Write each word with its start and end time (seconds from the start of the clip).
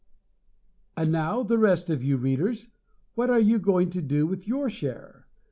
And 0.97 1.11
now, 1.11 1.43
the 1.43 1.59
rest 1.59 1.91
of 1.91 2.03
you 2.03 2.17
Readers, 2.17 2.71
what 3.13 3.29
are 3.29 3.39
you 3.39 3.59
going 3.59 3.91
to 3.91 4.01
do 4.01 4.25
with 4.25 4.47
your 4.47 4.67
share? 4.67 5.27